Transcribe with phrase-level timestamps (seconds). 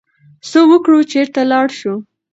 [0.49, 1.93] څه وکړو، چرته لاړ شو؟